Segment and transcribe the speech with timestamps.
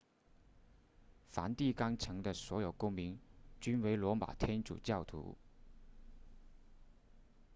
[1.29, 3.19] 梵蒂冈城的所有公民
[3.59, 5.37] 均为罗马天主教徒